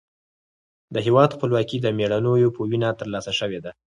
د 0.93 0.95
هېواد 1.05 1.35
خپلواکي 1.35 1.77
د 1.81 1.87
مېړنیو 1.97 2.53
په 2.55 2.61
وینه 2.69 2.89
ترلاسه 2.99 3.31
شوې 3.39 3.59
ده. 3.65 3.71